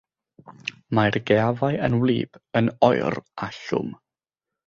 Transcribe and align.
Mae'r 0.99 1.17
gaeafau 1.31 1.77
yn 1.89 1.97
wlyb, 2.03 2.41
yn 2.61 2.71
oer 2.89 3.21
a 3.45 3.51
llwm. 3.61 3.93